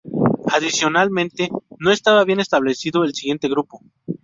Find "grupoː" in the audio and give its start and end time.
3.47-3.83